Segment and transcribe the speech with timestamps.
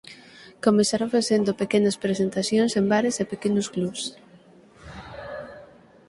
[0.65, 4.03] Comezaron facendo pequenas presentacións en bares e pequenos clubs.